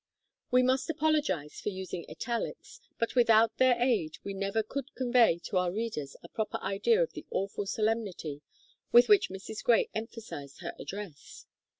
We 0.49 0.63
must 0.63 0.89
apologize 0.89 1.61
for 1.61 1.69
using 1.69 2.07
italics, 2.09 2.79
but 2.97 3.13
without 3.13 3.57
their 3.59 3.79
aid 3.79 4.17
we 4.23 4.33
never 4.33 4.63
could 4.63 4.95
convey 4.95 5.37
to 5.43 5.57
our 5.57 5.71
readers 5.71 6.15
a 6.23 6.27
proper 6.29 6.57
idea 6.59 7.03
of 7.03 7.13
the 7.13 7.27
awful 7.29 7.67
solemnity 7.67 8.41
with 8.91 9.07
which 9.09 9.29
Mrs. 9.29 9.63
Gray 9.63 9.89
emphasized 9.93 10.61
her 10.61 10.73
address. 10.79 11.45